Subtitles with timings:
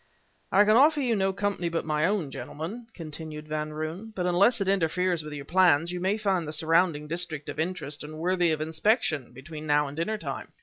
[0.51, 4.59] "I can offer you no company but my own, gentlemen," continued Van Roon, "but unless
[4.59, 8.51] it interferes with your plans, you may find the surrounding district of interest and worthy
[8.51, 10.53] of inspection, between now and dinner time.